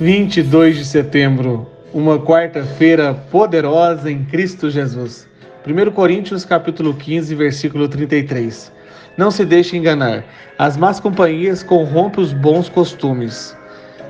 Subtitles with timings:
[0.00, 5.28] 22 de setembro, uma quarta-feira poderosa em Cristo Jesus.
[5.64, 8.72] 1 Coríntios capítulo 15, versículo 33.
[9.16, 10.24] Não se deixe enganar.
[10.58, 13.56] As más companhias corrompem os bons costumes.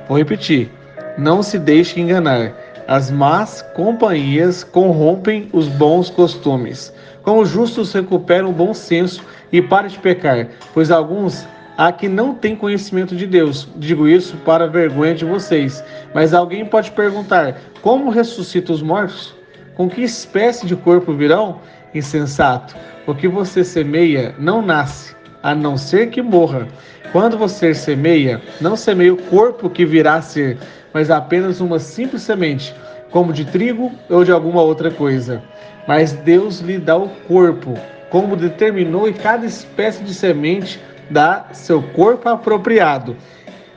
[0.07, 0.71] Vou repetir.
[1.19, 2.51] Não se deixe enganar.
[2.87, 6.91] As más companhias corrompem os bons costumes.
[7.21, 12.33] Como justos recuperam o bom senso e parem de pecar, pois alguns a que não
[12.33, 13.67] tem conhecimento de Deus.
[13.75, 15.83] Digo isso para vergonha de vocês.
[16.13, 19.35] Mas alguém pode perguntar: como ressuscita os mortos?
[19.75, 21.59] Com que espécie de corpo virão?
[21.93, 22.75] Insensato.
[23.05, 26.67] O que você semeia não nasce, a não ser que morra.
[27.11, 30.57] Quando você semeia, não semeia o corpo que virá a ser,
[30.93, 32.75] mas apenas uma simples semente,
[33.11, 35.41] como de trigo ou de alguma outra coisa.
[35.87, 37.77] Mas Deus lhe dá o corpo,
[38.09, 40.79] como determinou em cada espécie de semente
[41.09, 43.15] dá seu corpo apropriado.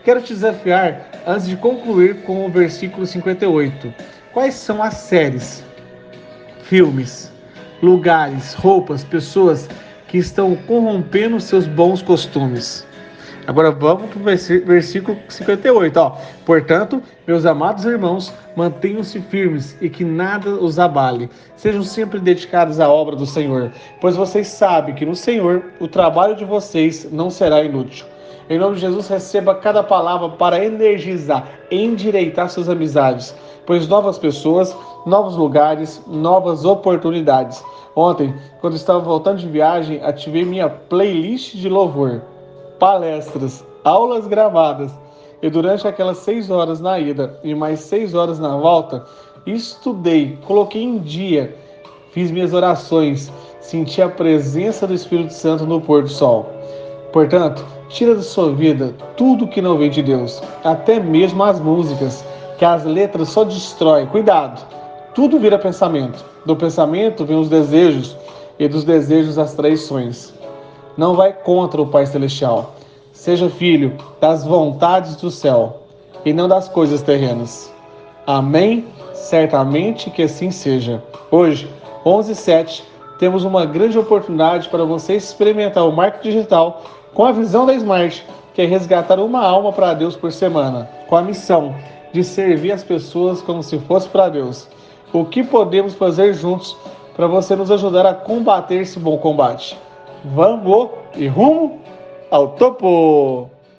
[0.04, 3.92] Quero te desafiar antes de concluir com o versículo 58.
[4.32, 5.62] Quais são as séries,
[6.62, 7.32] filmes,
[7.82, 9.68] lugares, roupas, pessoas
[10.06, 12.87] que estão corrompendo seus bons costumes?
[13.48, 14.22] Agora vamos para o
[14.66, 15.96] versículo 58.
[15.98, 16.18] Ó.
[16.44, 21.30] Portanto, meus amados irmãos, mantenham-se firmes e que nada os abale.
[21.56, 23.72] Sejam sempre dedicados à obra do Senhor,
[24.02, 28.04] pois vocês sabem que no Senhor o trabalho de vocês não será inútil.
[28.50, 34.76] Em nome de Jesus, receba cada palavra para energizar, endireitar suas amizades, pois novas pessoas,
[35.06, 37.64] novos lugares, novas oportunidades.
[37.96, 42.20] Ontem, quando estava voltando de viagem, ativei minha playlist de louvor
[42.78, 44.90] palestras, aulas gravadas.
[45.40, 49.04] E durante aquelas seis horas na ida e mais seis horas na volta,
[49.46, 51.56] estudei, coloquei em dia,
[52.10, 53.30] fiz minhas orações,
[53.60, 56.46] senti a presença do Espírito Santo no pôr do sol.
[57.12, 62.24] Portanto, tira da sua vida tudo que não vem de Deus, até mesmo as músicas,
[62.58, 64.06] que as letras só destroem.
[64.06, 64.66] Cuidado!
[65.14, 66.24] Tudo vira pensamento.
[66.44, 68.16] Do pensamento vem os desejos
[68.58, 70.37] e dos desejos as traições
[70.98, 72.74] não vai contra o Pai Celestial.
[73.12, 75.82] Seja filho das vontades do céu
[76.24, 77.72] e não das coisas terrenas.
[78.26, 78.84] Amém?
[79.14, 81.00] Certamente que assim seja.
[81.30, 81.70] Hoje,
[82.04, 82.82] 11:07,
[83.16, 86.82] temos uma grande oportunidade para você experimentar o marketing digital
[87.14, 91.14] com a visão da Smart, que é resgatar uma alma para Deus por semana, com
[91.14, 91.76] a missão
[92.12, 94.68] de servir as pessoas como se fosse para Deus.
[95.12, 96.76] O que podemos fazer juntos
[97.14, 99.78] para você nos ajudar a combater esse bom combate?
[100.24, 101.80] Vamos e rumo
[102.30, 103.50] ao topo!